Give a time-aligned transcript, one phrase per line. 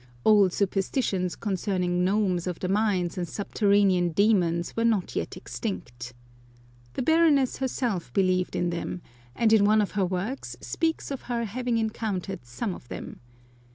[0.25, 6.13] Old superstitions concerning gnomes of the mines and subterranean demons were not yet extinct
[6.93, 9.03] The Baroness herself believed in them,
[9.35, 13.19] and in one of her works speaks of her having encountered some of them.